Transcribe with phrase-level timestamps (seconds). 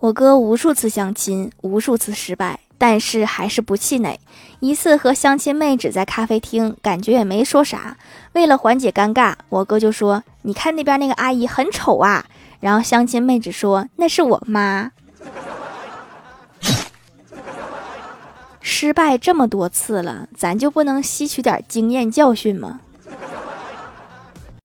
[0.00, 4.18] 我哥无数次相亲，无数次失败，但是还是不气馁。
[4.60, 7.98] 一次和相亲妹纸在咖啡厅，感觉也没说啥。
[8.32, 12.24] 为了缓解尴尬，我哥就说：‘你看那边那个阿姨很丑啊’。
[12.60, 14.92] 然后相亲妹纸说：‘那是我妈’。
[18.62, 22.80] 失败这么多次了，咱就不能吸取点经验教训吗？